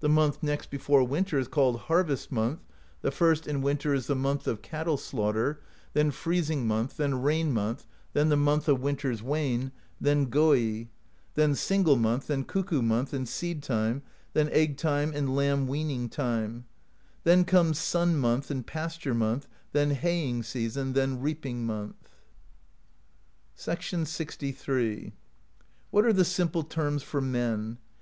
The 0.00 0.08
month 0.10 0.42
next 0.42 0.70
before 0.70 1.02
winter 1.02 1.38
is 1.38 1.48
called 1.48 1.80
Harvest 1.88 2.30
Month; 2.30 2.60
the 3.00 3.10
first 3.10 3.46
in 3.46 3.62
winter 3.62 3.94
is 3.94 4.06
the 4.06 4.14
Month 4.14 4.46
of 4.46 4.60
Cattle 4.60 4.98
Slaughter; 4.98 5.60
then 5.94 6.10
Freezing 6.10 6.66
Month, 6.66 6.98
then 6.98 7.22
Rain 7.22 7.54
Month, 7.54 7.86
then 8.12 8.28
the 8.28 8.36
Month 8.36 8.68
of 8.68 8.82
Winter's 8.82 9.22
Wane, 9.22 9.72
then 9.98 10.26
Goi;^ 10.26 10.88
then 11.36 11.54
Single 11.54 11.96
Month, 11.96 12.26
then 12.26 12.44
Cuckoo 12.44 12.82
Month 12.82 13.14
and 13.14 13.26
Seed 13.26 13.62
Time, 13.62 14.02
then 14.34 14.50
Egg 14.50 14.76
time 14.76 15.10
and 15.14 15.34
Lamb 15.34 15.66
Weaning 15.66 16.10
Time; 16.10 16.66
then 17.24 17.42
come 17.46 17.72
Sun 17.72 18.18
Month 18.18 18.50
and 18.50 18.66
Pasture 18.66 19.14
Month, 19.14 19.48
then 19.72 19.92
Haying 19.92 20.42
Season; 20.42 20.92
then 20.92 21.18
Reaping 21.18 21.64
Month.] 21.64 21.96
^ 23.58 23.72
LXni. 24.36 25.12
"What 25.90 26.04
are 26.04 26.12
the 26.12 26.26
simple 26.26 26.62
terms 26.62 27.02
for 27.02 27.22
men? 27.22 27.78